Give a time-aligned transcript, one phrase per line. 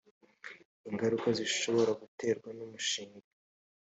[0.89, 3.27] ingaruka zishobora guterwa n umushinga